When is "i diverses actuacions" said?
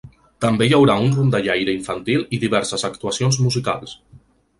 2.37-3.39